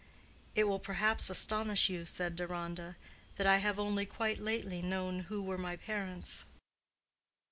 [0.55, 2.95] "It will perhaps astonish you," said Deronda,
[3.35, 6.45] "that I have only quite lately known who were my parents."